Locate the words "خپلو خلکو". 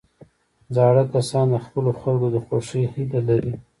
1.65-2.27